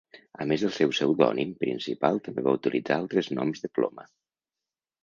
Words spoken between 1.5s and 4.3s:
principal, també va utilitzar altres noms de ploma.